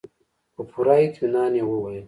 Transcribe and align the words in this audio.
په 0.53 0.61
پوره 0.69 0.95
اطمينان 1.05 1.51
يې 1.59 1.63
وويل. 1.65 1.99